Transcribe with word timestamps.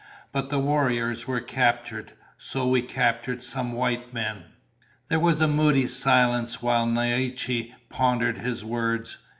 But 0.31 0.49
the 0.49 0.57
warriors 0.57 1.27
were 1.27 1.41
captured. 1.41 2.13
So 2.39 2.67
we 2.67 2.81
captured 2.81 3.43
some 3.43 3.71
white 3.71 4.15
men." 4.15 4.45
There 5.09 5.19
was 5.19 5.41
a 5.41 5.47
moody 5.47 5.85
silence 5.85 6.59
while 6.59 6.87
Naiche 6.87 7.71
pondered 7.87 8.39
his 8.39 8.65
words. 8.65 9.19